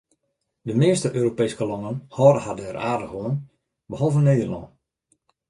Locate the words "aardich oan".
2.89-3.35